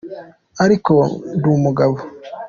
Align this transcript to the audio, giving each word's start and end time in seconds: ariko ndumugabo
ariko 0.63 0.93
ndumugabo 1.37 1.97